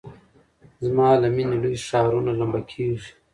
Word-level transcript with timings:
زما 0.85 1.09
له 1.21 1.27
میني 1.35 1.57
لوی 1.63 1.77
ښارونه 1.87 2.31
لمبه 2.39 2.61
کیږي 2.71 3.11